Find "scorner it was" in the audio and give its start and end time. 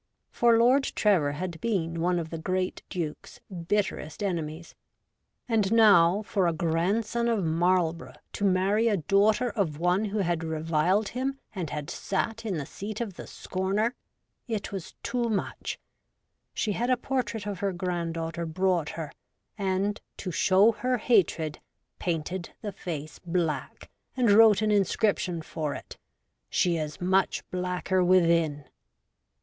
13.27-14.95